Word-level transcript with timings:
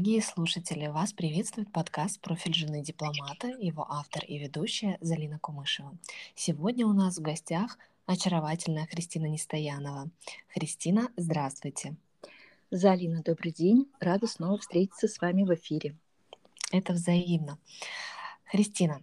Дорогие 0.00 0.22
слушатели, 0.22 0.86
вас 0.86 1.12
приветствует 1.12 1.70
подкаст 1.70 2.22
«Профиль 2.22 2.54
жены 2.54 2.82
дипломата», 2.82 3.48
его 3.48 3.84
автор 3.86 4.24
и 4.24 4.38
ведущая 4.38 4.96
Залина 5.02 5.38
Кумышева. 5.38 5.94
Сегодня 6.34 6.86
у 6.86 6.94
нас 6.94 7.18
в 7.18 7.20
гостях 7.20 7.76
очаровательная 8.06 8.86
Христина 8.86 9.26
Нестоянова. 9.26 10.08
Христина, 10.48 11.10
здравствуйте. 11.18 11.96
Залина, 12.70 13.22
добрый 13.22 13.52
день. 13.52 13.90
Рада 14.00 14.26
снова 14.26 14.56
встретиться 14.56 15.06
с 15.06 15.20
вами 15.20 15.42
в 15.42 15.52
эфире. 15.54 15.94
Это 16.72 16.94
взаимно. 16.94 17.58
Христина, 18.46 19.02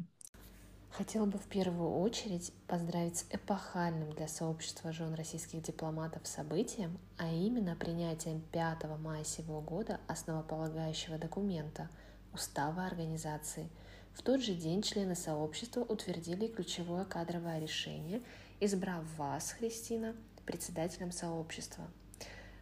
Хотела 0.98 1.28
бы 1.28 1.38
в 1.38 1.46
первую 1.46 2.00
очередь 2.00 2.52
поздравить 2.66 3.18
с 3.18 3.26
эпохальным 3.30 4.14
для 4.14 4.28
сообщества 4.28 4.92
жен 4.92 5.14
российских 5.14 5.62
дипломатов 5.62 6.26
событием, 6.26 6.98
а 7.18 7.32
именно 7.32 7.76
принятием 7.76 8.42
5 8.52 8.98
мая 8.98 9.24
сего 9.24 9.62
года 9.62 10.00
основополагающего 10.08 11.20
документа– 11.20 11.88
Устава 12.34 12.88
организации. 12.88 13.70
В 14.16 14.24
тот 14.24 14.42
же 14.42 14.56
день 14.56 14.82
члены 14.82 15.14
сообщества 15.14 15.82
утвердили 15.82 16.48
ключевое 16.48 17.06
кадровое 17.06 17.60
решение, 17.60 18.24
избрав 18.60 19.04
вас, 19.20 19.52
Христина, 19.52 20.16
председателем 20.48 21.12
сообщества. 21.12 21.86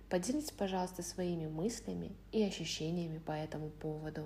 Поделитесь, 0.09 0.51
пожалуйста, 0.51 1.03
своими 1.03 1.47
мыслями 1.47 2.11
и 2.33 2.43
ощущениями 2.43 3.19
по 3.19 3.31
этому 3.31 3.69
поводу. 3.69 4.25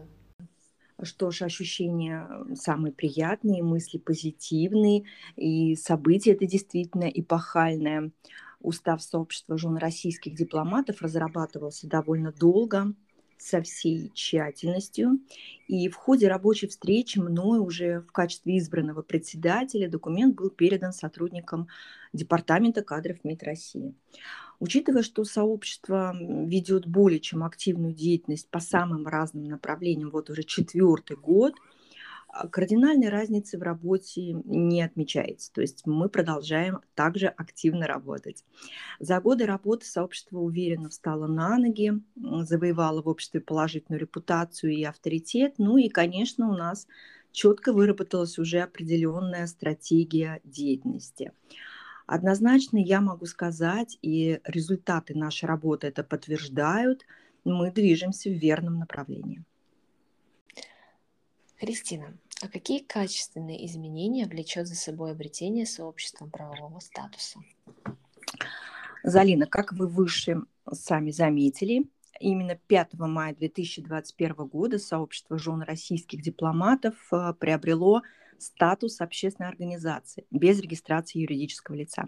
Что 1.03 1.31
ж, 1.31 1.43
ощущения 1.43 2.27
самые 2.55 2.91
приятные, 2.91 3.63
мысли 3.63 3.97
позитивные, 3.97 5.03
и 5.37 5.75
события 5.75 6.33
это 6.33 6.45
действительно 6.45 7.05
эпохальное. 7.05 8.11
Устав 8.59 9.01
сообщества 9.01 9.57
жен 9.57 9.77
российских 9.77 10.35
дипломатов 10.35 11.01
разрабатывался 11.01 11.87
довольно 11.87 12.33
долго, 12.33 12.93
со 13.39 13.61
всей 13.61 14.11
тщательностью. 14.13 15.19
И 15.67 15.87
в 15.89 15.95
ходе 15.95 16.27
рабочей 16.27 16.67
встречи 16.67 17.17
мной 17.19 17.59
уже 17.59 18.01
в 18.01 18.11
качестве 18.11 18.57
избранного 18.57 19.01
председателя 19.01 19.89
документ 19.89 20.35
был 20.35 20.49
передан 20.49 20.91
сотрудникам 20.93 21.67
Департамента 22.11 22.83
кадров 22.83 23.23
МИД 23.23 23.43
России. 23.43 23.95
Учитывая, 24.59 25.03
что 25.03 25.23
сообщество 25.23 26.13
ведет 26.19 26.85
более 26.85 27.19
чем 27.19 27.43
активную 27.43 27.93
деятельность 27.93 28.49
по 28.49 28.59
самым 28.59 29.07
разным 29.07 29.45
направлениям, 29.45 30.09
вот 30.09 30.29
уже 30.29 30.43
четвертый 30.43 31.15
год, 31.15 31.53
кардинальной 32.51 33.09
разницы 33.09 33.57
в 33.57 33.63
работе 33.63 34.33
не 34.45 34.81
отмечается. 34.81 35.51
То 35.51 35.61
есть 35.61 35.85
мы 35.85 36.09
продолжаем 36.09 36.81
также 36.93 37.27
активно 37.27 37.87
работать. 37.87 38.45
За 38.99 39.19
годы 39.19 39.45
работы 39.45 39.85
сообщество 39.85 40.37
уверенно 40.37 40.89
встало 40.89 41.27
на 41.27 41.57
ноги, 41.57 41.93
завоевало 42.15 43.01
в 43.01 43.07
обществе 43.07 43.41
положительную 43.41 43.99
репутацию 43.99 44.73
и 44.73 44.83
авторитет. 44.83 45.55
Ну 45.57 45.77
и, 45.77 45.89
конечно, 45.89 46.49
у 46.49 46.53
нас 46.53 46.87
четко 47.31 47.73
выработалась 47.73 48.37
уже 48.37 48.59
определенная 48.59 49.47
стратегия 49.47 50.41
деятельности. 50.43 51.31
Однозначно 52.05 52.77
я 52.77 53.01
могу 53.01 53.25
сказать, 53.25 53.97
и 54.01 54.39
результаты 54.43 55.15
нашей 55.15 55.45
работы 55.45 55.87
это 55.87 56.03
подтверждают, 56.03 57.05
мы 57.43 57.71
движемся 57.71 58.29
в 58.29 58.33
верном 58.33 58.79
направлении. 58.79 59.43
Кристина, 61.59 62.17
а 62.41 62.47
какие 62.47 62.79
качественные 62.79 63.65
изменения 63.65 64.25
влечет 64.25 64.67
за 64.67 64.75
собой 64.75 65.11
обретение 65.11 65.65
сообществом 65.65 66.31
правового 66.31 66.79
статуса? 66.79 67.39
Залина, 69.03 69.45
как 69.45 69.73
вы 69.73 69.87
выше 69.87 70.37
сами 70.71 71.11
заметили, 71.11 71.85
именно 72.21 72.55
5 72.55 72.93
мая 72.93 73.35
2021 73.35 74.35
года 74.47 74.79
сообщество 74.79 75.37
жен 75.37 75.61
российских 75.61 76.21
дипломатов 76.21 76.95
э, 77.11 77.33
приобрело 77.37 78.03
статус 78.37 79.01
общественной 79.01 79.49
организации 79.49 80.25
без 80.31 80.61
регистрации 80.61 81.19
юридического 81.19 81.75
лица. 81.75 82.07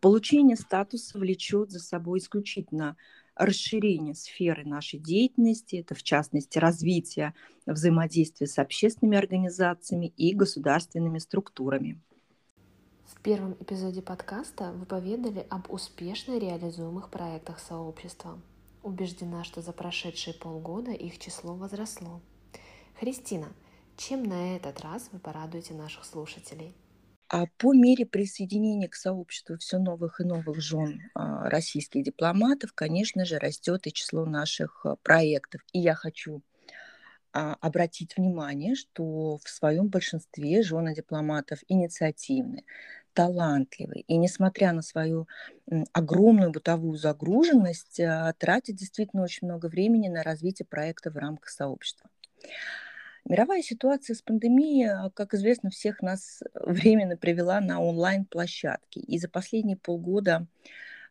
Получение 0.00 0.56
статуса 0.56 1.18
влечет 1.18 1.70
за 1.70 1.78
собой 1.80 2.18
исключительно 2.18 2.96
расширение 3.36 4.14
сферы 4.14 4.64
нашей 4.64 4.98
деятельности, 4.98 5.76
это 5.76 5.94
в 5.94 6.02
частности 6.02 6.58
развитие 6.58 7.34
взаимодействия 7.66 8.46
с 8.46 8.58
общественными 8.58 9.18
организациями 9.18 10.06
и 10.16 10.34
государственными 10.34 11.18
структурами. 11.18 12.00
В 13.06 13.20
первом 13.20 13.54
эпизоде 13.60 14.02
подкаста 14.02 14.72
вы 14.72 14.86
поведали 14.86 15.46
об 15.50 15.72
успешно 15.72 16.38
реализуемых 16.38 17.10
проектах 17.10 17.58
сообщества. 17.58 18.40
Убеждена, 18.82 19.44
что 19.44 19.62
за 19.62 19.72
прошедшие 19.72 20.34
полгода 20.34 20.92
их 20.92 21.18
число 21.18 21.54
возросло. 21.54 22.20
Христина, 22.98 23.48
чем 23.96 24.24
на 24.24 24.56
этот 24.56 24.80
раз 24.80 25.08
вы 25.12 25.18
порадуете 25.18 25.74
наших 25.74 26.04
слушателей? 26.04 26.74
А 27.34 27.46
по 27.58 27.74
мере 27.74 28.06
присоединения 28.06 28.86
к 28.86 28.94
сообществу 28.94 29.58
все 29.58 29.78
новых 29.78 30.20
и 30.20 30.24
новых 30.24 30.60
жен 30.60 31.00
а, 31.16 31.50
российских 31.50 32.04
дипломатов, 32.04 32.72
конечно 32.72 33.24
же, 33.24 33.40
растет 33.40 33.88
и 33.88 33.92
число 33.92 34.24
наших 34.24 34.86
а, 34.86 34.94
проектов. 35.02 35.60
И 35.72 35.80
я 35.80 35.96
хочу 35.96 36.42
а, 37.32 37.56
обратить 37.60 38.16
внимание, 38.16 38.76
что 38.76 39.38
в 39.38 39.48
своем 39.48 39.88
большинстве 39.88 40.62
жены 40.62 40.94
дипломатов 40.94 41.58
инициативны, 41.66 42.64
талантливы. 43.14 44.04
И 44.06 44.16
несмотря 44.16 44.72
на 44.72 44.82
свою 44.82 45.26
огромную 45.92 46.52
бытовую 46.52 46.96
загруженность, 46.96 48.00
тратят 48.38 48.76
действительно 48.76 49.24
очень 49.24 49.48
много 49.48 49.66
времени 49.66 50.06
на 50.06 50.22
развитие 50.22 50.66
проекта 50.66 51.10
в 51.10 51.16
рамках 51.16 51.48
сообщества. 51.48 52.08
Мировая 53.26 53.62
ситуация 53.62 54.14
с 54.14 54.20
пандемией, 54.20 54.90
а, 54.90 55.10
как 55.10 55.32
известно, 55.32 55.70
всех 55.70 56.02
нас 56.02 56.42
временно 56.54 57.16
привела 57.16 57.60
на 57.60 57.80
онлайн-площадки. 57.80 58.98
И 58.98 59.18
за 59.18 59.30
последние 59.30 59.78
полгода 59.78 60.46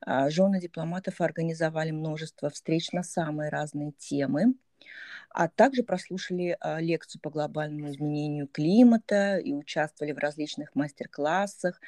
а, 0.01 0.29
жены 0.29 0.59
дипломатов 0.61 1.21
организовали 1.21 1.89
множество 1.89 2.51
встреч 2.51 2.91
на 2.91 3.01
самые 3.01 3.49
разные 3.49 3.93
темы, 3.93 4.53
а 5.31 5.47
также 5.47 5.81
прослушали 5.81 6.55
а, 6.59 6.79
лекцию 6.79 7.19
по 7.19 7.31
глобальному 7.31 7.89
изменению 7.89 8.47
климата 8.47 9.37
и 9.37 9.51
участвовали 9.51 10.11
в 10.11 10.19
различных 10.19 10.75
мастер-классах, 10.75 11.81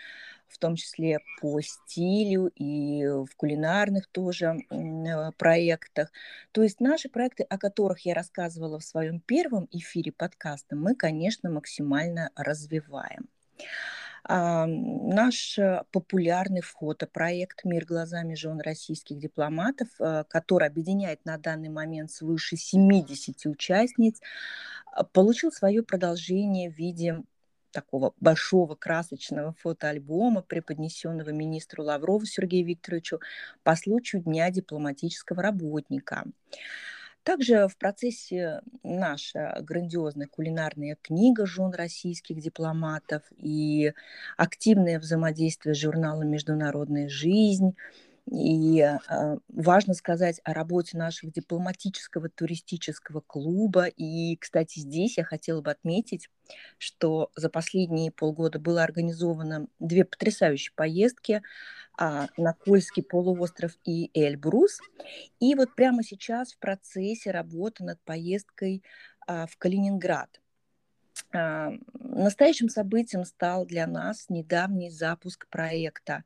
в 0.48 0.58
том 0.58 0.76
числе 0.76 1.20
по 1.42 1.60
стилю 1.62 2.52
и 2.56 3.06
в 3.06 3.30
кулинарных 3.36 4.08
тоже 4.08 4.58
э, 4.70 5.32
проектах. 5.38 6.12
То 6.52 6.64
есть 6.64 6.80
наши 6.80 7.10
проекты, 7.10 7.44
о 7.44 7.58
которых 7.58 8.02
я 8.02 8.14
рассказывала 8.14 8.80
в 8.80 8.84
своем 8.84 9.20
первом 9.20 9.68
эфире 9.72 10.12
подкаста, 10.12 10.76
мы, 10.76 10.96
конечно, 10.96 11.50
максимально 11.50 12.32
развиваем. 12.36 13.28
А, 14.28 14.66
наш 14.66 15.60
э, 15.60 15.84
популярный 15.92 16.62
фотопроект 16.62 17.64
«Мир 17.64 17.86
глазами 17.86 18.34
жен 18.34 18.60
российских 18.60 19.20
дипломатов», 19.20 19.88
э, 20.00 20.24
который 20.28 20.68
объединяет 20.68 21.24
на 21.26 21.38
данный 21.38 21.70
момент 21.70 22.10
свыше 22.10 22.58
70 22.58 23.46
участниц, 23.46 24.20
получил 25.12 25.52
свое 25.52 25.84
продолжение 25.84 26.72
в 26.72 26.74
виде 26.74 27.22
такого 27.76 28.14
большого 28.22 28.76
красочного 28.76 29.54
фотоальбома, 29.60 30.42
преподнесенного 30.42 31.32
министру 31.32 31.84
Лаврову 31.84 32.26
Сергею 32.26 32.66
Викторовичу 32.66 33.20
по 33.64 33.76
случаю 33.76 34.24
Дня 34.24 34.50
дипломатического 34.50 35.44
работника. 35.44 36.24
Также 37.24 37.68
в 37.68 37.76
процессе 37.78 38.62
наша 38.84 39.58
грандиозная 39.62 40.28
кулинарная 40.28 40.96
книга 41.02 41.46
жен 41.46 41.72
российских 41.72 42.40
дипломатов 42.40 43.24
и 43.36 43.94
активное 44.38 45.00
взаимодействие 45.00 45.76
с 45.76 45.80
журналом 45.80 46.30
«Международная 46.30 47.10
жизнь», 47.10 47.76
и 48.32 48.80
э, 48.80 49.38
важно 49.50 49.94
сказать 49.94 50.42
о 50.44 50.54
работе 50.54 50.98
нашего 50.98 51.32
дипломатического 51.32 52.30
туристического 52.30 53.22
клуба. 53.22 53.86
И, 53.86 54.36
кстати, 54.38 54.80
здесь 54.80 55.18
я 55.18 55.24
хотела 55.24 55.62
бы 55.62 55.70
отметить, 55.70 56.30
что 56.80 57.30
за 57.36 57.50
последние 57.50 58.12
полгода 58.12 58.58
было 58.60 58.84
организовано 58.84 59.68
две 59.80 60.06
потрясающие 60.06 60.74
поездки 60.76 61.44
а, 61.98 62.28
на 62.36 62.54
Кольский 62.54 63.04
полуостров 63.04 63.78
и 63.86 64.10
Эльбрус. 64.20 64.80
И 65.40 65.54
вот 65.54 65.76
прямо 65.76 66.04
сейчас 66.04 66.54
в 66.54 66.58
процессе 66.58 67.30
работы 67.30 67.84
над 67.84 68.02
поездкой 68.02 68.84
а, 69.28 69.46
в 69.46 69.56
Калининград. 69.58 70.42
А, 71.32 71.74
настоящим 71.94 72.70
событием 72.70 73.24
стал 73.24 73.68
для 73.68 73.86
нас 73.86 74.30
недавний 74.30 74.90
запуск 74.90 75.48
проекта 75.50 76.14
а, 76.16 76.24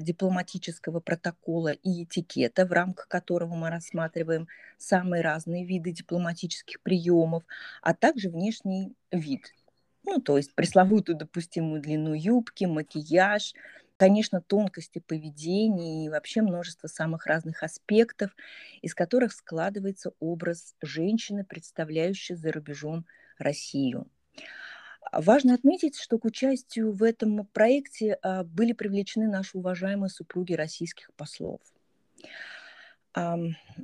дипломатического 0.00 1.00
протокола 1.00 1.68
и 1.68 2.04
этикета, 2.04 2.66
в 2.66 2.72
рамках 2.72 3.08
которого 3.08 3.54
мы 3.54 3.70
рассматриваем 3.70 4.48
самые 4.76 5.22
разные 5.22 5.64
виды 5.64 5.92
дипломатических 5.92 6.80
приемов, 6.82 7.44
а 7.82 7.94
также 7.94 8.30
внешний 8.30 8.94
вид. 9.12 9.54
Ну, 10.04 10.20
то 10.20 10.36
есть 10.36 10.54
пресловутую 10.54 11.16
допустимую 11.18 11.80
длину 11.82 12.14
юбки, 12.14 12.64
макияж, 12.64 13.52
конечно, 13.96 14.40
тонкости 14.40 15.00
поведения 15.00 16.06
и 16.06 16.08
вообще 16.08 16.40
множество 16.42 16.86
самых 16.88 17.26
разных 17.26 17.62
аспектов, 17.62 18.30
из 18.80 18.94
которых 18.94 19.32
складывается 19.32 20.12
образ 20.20 20.74
женщины, 20.80 21.44
представляющей 21.44 22.34
за 22.34 22.52
рубежом 22.52 23.06
Россию. 23.38 24.08
Важно 25.12 25.54
отметить, 25.54 25.98
что 25.98 26.18
к 26.18 26.24
участию 26.24 26.92
в 26.92 27.02
этом 27.02 27.46
проекте 27.52 28.18
а, 28.22 28.44
были 28.44 28.72
привлечены 28.72 29.28
наши 29.28 29.56
уважаемые 29.56 30.10
супруги 30.10 30.52
российских 30.52 31.12
послов. 31.14 31.60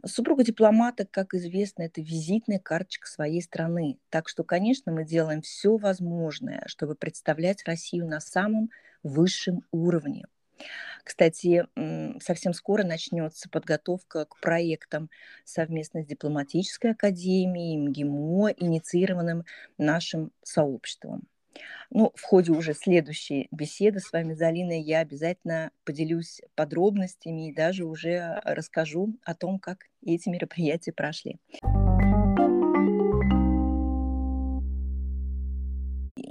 Супруга 0.04 0.44
дипломата, 0.44 1.06
как 1.10 1.34
известно, 1.34 1.82
это 1.82 2.00
визитная 2.00 2.58
карточка 2.58 3.08
своей 3.08 3.42
страны. 3.42 3.98
Так 4.10 4.28
что, 4.28 4.44
конечно, 4.44 4.92
мы 4.92 5.04
делаем 5.04 5.40
все 5.40 5.76
возможное, 5.76 6.62
чтобы 6.66 6.94
представлять 6.94 7.64
Россию 7.64 8.06
на 8.06 8.20
самом 8.20 8.70
высшем 9.02 9.64
уровне. 9.72 10.26
Кстати, 11.04 11.66
совсем 12.20 12.52
скоро 12.52 12.84
начнется 12.84 13.48
подготовка 13.48 14.24
к 14.26 14.40
проектам 14.40 15.10
совместно 15.44 16.02
с 16.02 16.06
Дипломатической 16.06 16.92
академией, 16.92 17.76
МГИМО, 17.76 18.50
инициированным 18.56 19.44
нашим 19.78 20.30
сообществом. 20.42 21.22
Ну, 21.90 22.12
в 22.16 22.22
ходе 22.22 22.50
уже 22.50 22.74
следующей 22.74 23.46
беседы 23.52 24.00
с 24.00 24.12
вами, 24.12 24.34
Залиной, 24.34 24.80
я 24.80 25.00
обязательно 25.00 25.70
поделюсь 25.84 26.40
подробностями 26.56 27.50
и 27.50 27.54
даже 27.54 27.84
уже 27.84 28.40
расскажу 28.44 29.14
о 29.22 29.34
том, 29.34 29.58
как 29.58 29.84
эти 30.04 30.28
мероприятия 30.28 30.92
прошли. 30.92 31.38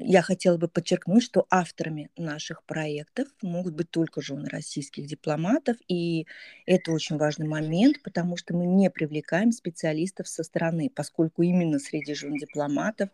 Я 0.06 0.22
хотела 0.22 0.58
бы 0.58 0.68
подчеркнуть, 0.68 1.24
что 1.24 1.48
авторами 1.50 2.10
наших 2.18 2.64
проектов 2.64 3.30
могут 3.42 3.74
быть 3.74 3.90
только 3.90 4.22
жены 4.22 4.50
российских 4.50 5.06
дипломатов, 5.06 5.78
и 5.88 6.28
это 6.66 6.92
очень 6.92 7.18
важный 7.18 7.48
момент, 7.48 8.04
потому 8.04 8.36
что 8.36 8.54
мы 8.54 8.66
не 8.66 8.90
привлекаем 8.90 9.54
специалистов 9.54 10.28
со 10.28 10.44
стороны, 10.44 10.92
поскольку 10.94 11.42
именно 11.42 11.80
среди 11.80 12.16
жен 12.16 12.36
дипломатов 12.36 13.10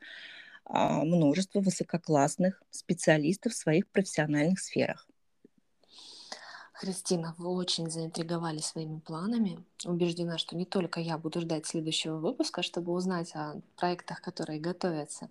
а, 0.65 1.03
множество 1.03 1.59
высококлассных 1.59 2.63
специалистов 2.71 3.53
в 3.53 3.57
своих 3.57 3.87
профессиональных 3.87 4.59
сферах. 4.59 5.07
Христина, 6.73 7.35
вы 7.37 7.49
очень 7.49 7.91
заинтриговали 7.91 8.59
своими 8.59 8.97
планами. 8.97 9.63
Убеждена, 9.85 10.39
что 10.39 10.55
не 10.55 10.65
только 10.65 11.01
я 11.01 11.19
буду 11.19 11.41
ждать 11.41 11.67
следующего 11.67 12.17
выпуска, 12.17 12.63
чтобы 12.63 12.93
узнать 12.93 13.35
о 13.35 13.61
проектах, 13.75 14.21
которые 14.21 14.59
готовятся. 14.59 15.29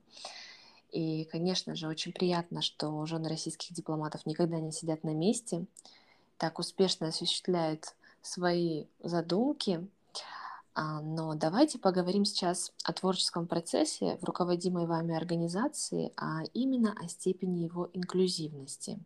И, 0.91 1.25
конечно 1.25 1.75
же, 1.75 1.89
очень 1.89 2.13
приятно, 2.13 2.63
что 2.63 3.05
жены 3.07 3.29
российских 3.29 3.75
дипломатов 3.75 4.25
никогда 4.27 4.59
не 4.59 4.73
сидят 4.73 5.05
на 5.05 5.15
месте, 5.15 5.67
так 6.39 6.59
успешно 6.59 7.09
осуществляют 7.09 7.95
свои 8.23 8.87
задумки, 9.03 9.87
а, 10.75 11.01
но 11.01 11.35
давайте 11.35 11.79
поговорим 11.79 12.25
сейчас 12.25 12.73
о 12.85 12.93
творческом 12.93 13.49
процессе 13.49 14.17
в 14.21 14.25
руководимой 14.25 14.87
вами 14.87 15.17
организации, 15.17 16.13
а 16.17 16.45
именно 16.55 16.95
о 17.03 17.09
степени 17.09 17.65
его 17.65 17.91
инклюзивности. 17.93 19.01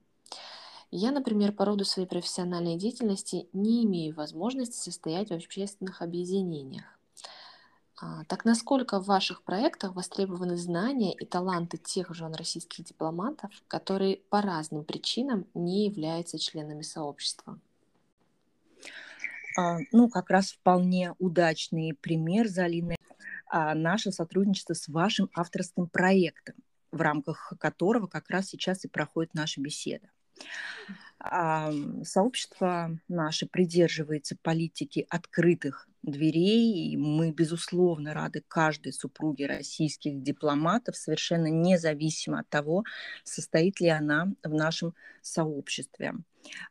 Я, 0.91 1.11
например, 1.11 1.53
по 1.53 1.65
роду 1.65 1.87
своей 1.87 2.07
профессиональной 2.07 2.77
деятельности 2.77 3.49
не 3.55 3.87
имею 3.87 4.15
возможности 4.15 4.77
состоять 4.77 5.31
в 5.31 5.33
общественных 5.33 6.03
объединениях. 6.03 6.85
А, 8.03 8.25
так 8.25 8.45
насколько 8.45 8.99
в 8.99 9.07
ваших 9.07 9.45
проектах 9.45 9.95
востребованы 9.95 10.57
знания 10.57 11.15
и 11.15 11.25
таланты 11.25 11.79
тех 11.79 12.13
жен 12.13 12.35
российских 12.35 12.85
дипломатов, 12.85 13.53
которые 13.69 14.17
по 14.29 14.43
разным 14.43 14.85
причинам 14.85 15.47
не 15.55 15.87
являются 15.87 16.37
членами 16.37 16.83
сообщества? 16.83 17.61
А, 19.57 19.79
ну, 19.93 20.09
как 20.09 20.31
раз 20.31 20.51
вполне 20.51 21.15
удачный 21.21 21.95
пример, 21.95 22.49
Залины, 22.49 22.97
а, 23.47 23.73
наше 23.77 24.11
сотрудничество 24.11 24.75
с 24.75 24.89
вашим 24.89 25.31
авторским 25.33 25.87
проектом, 25.87 26.57
в 26.91 27.01
рамках 27.01 27.53
которого 27.61 28.09
как 28.09 28.31
раз 28.31 28.49
сейчас 28.49 28.85
и 28.85 28.89
проходит 28.89 29.33
наша 29.35 29.61
беседа. 29.61 30.09
Сообщество 32.03 32.99
наше 33.07 33.47
придерживается 33.47 34.37
политики 34.43 35.07
открытых 35.09 35.87
дверей, 36.03 36.93
и 36.93 36.97
мы, 36.97 37.31
безусловно, 37.33 38.15
рады 38.15 38.43
каждой 38.47 38.93
супруге 38.93 39.47
российских 39.47 40.23
дипломатов, 40.23 40.97
совершенно 40.97 41.47
независимо 41.47 42.41
от 42.41 42.49
того, 42.49 42.85
состоит 43.25 43.81
ли 43.81 43.89
она 43.89 44.33
в 44.43 44.51
нашем 44.51 44.95
сообществе. 45.23 46.15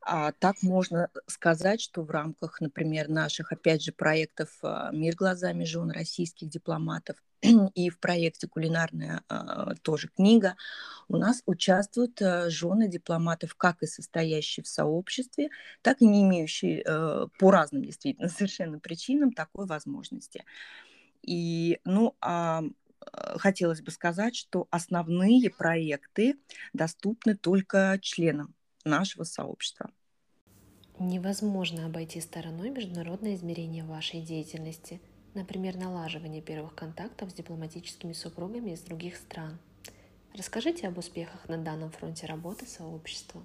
А, 0.02 0.32
так 0.34 0.62
можно 0.62 1.10
сказать, 1.28 1.82
что 1.82 2.04
в 2.04 2.10
рамках, 2.10 2.60
например, 2.62 3.10
наших, 3.10 3.52
опять 3.52 3.84
же, 3.84 3.92
проектов 3.92 4.50
а, 4.64 4.92
«Мир 4.92 5.16
глазами 5.16 5.64
жен» 5.64 5.92
российских 5.92 6.50
дипломатов 6.50 7.18
и 7.76 7.90
в 7.90 8.00
проекте 8.00 8.48
«Кулинарная 8.48 9.24
а, 9.28 9.76
тоже 9.76 10.08
книга» 10.10 10.56
у 11.08 11.18
нас 11.18 11.42
участвуют 11.46 12.22
а, 12.22 12.50
жены 12.50 12.88
дипломатов, 12.88 13.56
как 13.56 13.82
и 13.84 13.88
состоящие 13.88 14.64
в 14.64 14.68
сообществе, 14.68 15.50
так 15.82 16.02
и 16.02 16.06
не 16.06 16.24
имеющие 16.24 16.84
а, 16.84 17.28
по 17.40 17.52
разным 17.52 17.84
действительно 17.84 18.30
совершенно 18.30 18.80
причинам 18.80 19.32
такой 19.32 19.66
возможности. 19.66 20.44
И, 21.22 21.80
ну, 21.86 22.16
а 22.20 22.64
хотелось 23.38 23.82
бы 23.82 23.92
сказать, 23.92 24.36
что 24.36 24.68
основные 24.70 25.50
проекты 25.50 26.36
доступны 26.74 27.36
только 27.36 28.00
членам 28.02 28.56
нашего 28.86 29.24
сообщества. 29.24 29.92
Невозможно 31.00 31.86
обойти 31.86 32.22
стороной 32.22 32.70
международное 32.70 33.36
измерение 33.36 33.84
вашей 33.84 34.22
деятельности, 34.22 35.02
например, 35.34 35.76
налаживание 35.76 36.42
первых 36.42 36.76
контактов 36.76 37.32
с 37.32 37.34
дипломатическими 37.34 38.14
супругами 38.14 38.72
из 38.72 38.82
других 38.82 39.16
стран. 39.16 39.58
Расскажите 40.36 40.88
об 40.88 40.98
успехах 40.98 41.50
на 41.50 41.58
данном 41.58 41.92
фронте 41.92 42.26
работы 42.26 42.66
сообщества. 42.66 43.44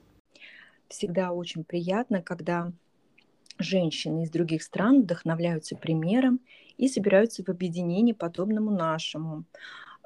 Всегда 0.89 1.33
очень 1.33 1.65
приятно, 1.65 2.23
когда 2.23 2.73
женщины 3.59 4.25
из 4.25 4.31
других 4.31 4.63
стран 4.63 5.03
вдохновляются 5.03 5.77
примером 5.77 6.41
и 6.77 6.89
собираются 6.89 7.43
в 7.43 7.49
объединении, 7.49 8.13
подобному 8.13 8.71
нашему. 8.71 9.45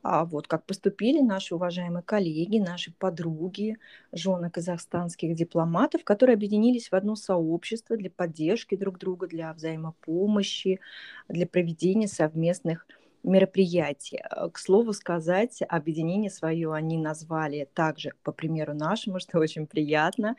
А 0.02 0.24
вот 0.24 0.46
как 0.46 0.64
поступили 0.64 1.20
наши 1.20 1.54
уважаемые 1.54 2.02
коллеги, 2.02 2.58
наши 2.58 2.92
подруги, 2.92 3.78
жены 4.12 4.50
казахстанских 4.50 5.34
дипломатов, 5.34 6.04
которые 6.04 6.34
объединились 6.34 6.90
в 6.90 6.94
одно 6.94 7.16
сообщество 7.16 7.96
для 7.96 8.10
поддержки 8.10 8.76
друг 8.76 8.98
друга, 8.98 9.26
для 9.26 9.52
взаимопомощи, 9.52 10.80
для 11.28 11.46
проведения 11.46 12.08
совместных 12.08 12.86
мероприятий. 13.22 14.20
Э, 14.30 14.48
к 14.50 14.58
слову 14.58 14.92
сказать, 14.92 15.62
объединение 15.68 16.30
свое 16.30 16.72
они 16.72 16.98
назвали 16.98 17.68
также, 17.74 18.12
по 18.22 18.32
примеру 18.32 18.74
нашему, 18.74 19.18
что 19.20 19.38
очень 19.38 19.66
приятно, 19.66 20.36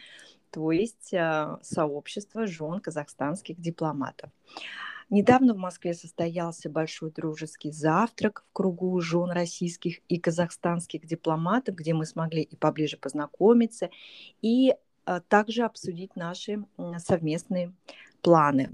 то 0.49 0.71
есть 0.71 1.13
э, 1.13 1.57
сообщество 1.61 2.47
жен 2.47 2.79
казахстанских 2.79 3.59
дипломатов. 3.59 4.31
Недавно 5.11 5.53
в 5.53 5.57
Москве 5.57 5.93
состоялся 5.93 6.69
большой 6.69 7.11
дружеский 7.11 7.69
завтрак 7.71 8.45
в 8.47 8.53
кругу 8.53 8.97
жен 9.01 9.29
российских 9.29 9.99
и 10.07 10.17
казахстанских 10.17 11.05
дипломатов, 11.05 11.75
где 11.75 11.93
мы 11.93 12.05
смогли 12.05 12.41
и 12.41 12.55
поближе 12.55 12.95
познакомиться, 12.95 13.89
и 14.41 14.73
а, 15.03 15.19
также 15.19 15.63
обсудить 15.63 16.15
наши 16.15 16.63
совместные 16.97 17.73
планы. 18.21 18.71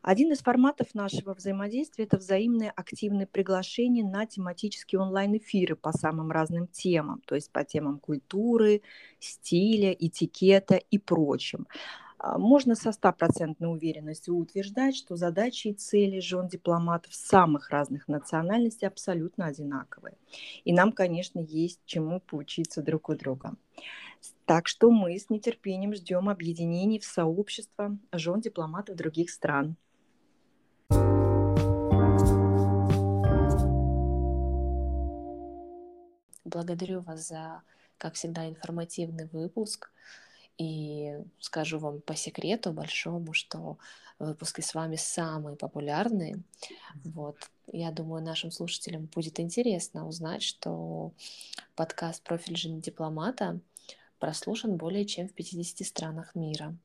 Один 0.00 0.32
из 0.32 0.38
форматов 0.38 0.94
нашего 0.94 1.34
взаимодействия– 1.34 2.04
это 2.06 2.16
взаимное 2.16 2.72
активное 2.74 3.26
приглашение 3.26 4.06
на 4.06 4.24
тематические 4.24 5.02
онлайн-эфиры 5.02 5.76
по 5.76 5.92
самым 5.92 6.30
разным 6.30 6.66
темам, 6.68 7.20
то 7.26 7.34
есть 7.34 7.52
по 7.52 7.62
темам 7.62 7.98
культуры, 7.98 8.80
стиля, 9.18 9.92
этикета 9.92 10.76
и 10.76 10.98
прочим. 10.98 11.66
А, 12.18 12.36
можно 12.36 12.74
со 12.74 12.90
стопроцентной 12.90 13.70
уверенностью 13.70 14.36
утверждать, 14.36 14.96
что 14.96 15.16
задачи 15.16 15.68
и 15.68 15.74
цели 15.74 16.18
жен 16.18 16.48
дипломатов 16.48 17.14
самых 17.14 17.70
разных 17.70 18.08
национальностей 18.08 18.88
абсолютно 18.88 19.46
одинаковые. 19.46 20.16
И 20.64 20.72
нам, 20.72 20.92
конечно, 20.92 21.38
есть 21.38 21.80
чему 21.86 22.20
поучиться 22.20 22.82
друг 22.82 23.08
у 23.08 23.14
друга. 23.14 23.54
Так 24.46 24.66
что 24.66 24.90
мы 24.90 25.16
с 25.16 25.30
нетерпением 25.30 25.94
ждем 25.94 26.28
объединений 26.28 26.98
в 26.98 27.04
сообщество 27.04 27.96
жен 28.12 28.40
дипломатов 28.40 28.96
других 28.96 29.30
стран. 29.30 29.76
Благодарю 36.44 37.02
вас 37.02 37.28
за, 37.28 37.62
как 37.98 38.14
всегда, 38.14 38.48
информативный 38.48 39.26
выпуск. 39.26 39.92
И 40.58 41.16
скажу 41.38 41.78
вам 41.78 42.00
по 42.00 42.16
секрету 42.16 42.72
большому, 42.72 43.32
что 43.32 43.78
выпуски 44.18 44.60
с 44.60 44.74
вами 44.74 44.96
самые 44.96 45.56
популярные. 45.56 46.42
Вот. 47.04 47.36
Я 47.70 47.92
думаю, 47.92 48.22
нашим 48.24 48.50
слушателям 48.50 49.06
будет 49.06 49.38
интересно 49.38 50.06
узнать, 50.06 50.42
что 50.42 51.12
подкаст 51.76 52.22
«Профиль 52.22 52.56
жены 52.56 52.80
дипломата» 52.80 53.60
прослушан 54.18 54.76
более 54.76 55.04
чем 55.04 55.28
в 55.28 55.32
50 55.32 55.86
странах 55.86 56.34
мира. 56.34 56.76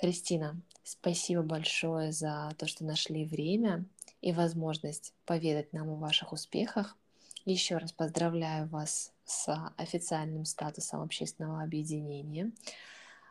Кристина, 0.00 0.60
спасибо 0.82 1.42
большое 1.42 2.10
за 2.10 2.52
то, 2.58 2.66
что 2.66 2.84
нашли 2.84 3.24
время 3.24 3.84
и 4.20 4.32
возможность 4.32 5.14
поведать 5.24 5.72
нам 5.72 5.90
о 5.90 5.94
ваших 5.94 6.32
успехах. 6.32 6.96
Еще 7.44 7.76
раз 7.76 7.92
поздравляю 7.92 8.68
вас 8.68 9.11
с 9.24 9.72
официальным 9.76 10.44
статусом 10.44 11.02
общественного 11.02 11.62
объединения, 11.62 12.52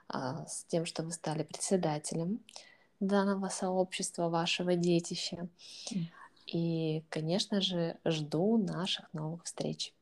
а, 0.07 0.45
с 0.45 0.65
тем, 0.65 0.85
что 0.85 1.03
вы 1.03 1.11
стали 1.11 1.43
председателем 1.43 2.39
данного 2.99 3.49
сообщества, 3.49 4.29
вашего 4.29 4.75
детища. 4.75 5.47
И, 6.45 7.03
конечно 7.09 7.61
же, 7.61 7.97
жду 8.05 8.57
наших 8.57 9.11
новых 9.13 9.43
встреч. 9.45 9.93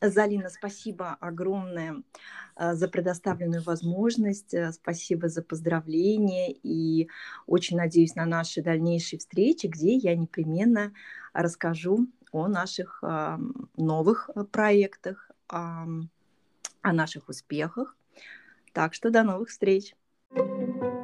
Залина, 0.00 0.50
спасибо 0.50 1.16
огромное 1.20 2.02
а, 2.54 2.74
за 2.74 2.88
предоставленную 2.88 3.62
возможность, 3.62 4.52
э, 4.54 4.72
спасибо 4.72 5.28
за 5.28 5.42
поздравления 5.42 6.52
и 6.52 7.08
очень 7.46 7.76
надеюсь 7.76 8.14
на 8.14 8.26
наши 8.26 8.62
дальнейшие 8.62 9.18
встречи, 9.18 9.66
где 9.66 9.94
я 9.94 10.14
непременно 10.14 10.92
расскажу 11.32 12.06
о 12.32 12.48
наших 12.48 13.02
новых 13.76 14.30
э, 14.34 14.44
проектах, 14.44 15.30
о 15.48 15.86
наших 16.82 17.28
успехах. 17.28 17.96
Так 18.72 18.94
что 18.94 19.10
до 19.10 19.22
новых 19.22 19.48
встреч! 19.48 19.94
thank 20.34 20.82
you 20.82 20.95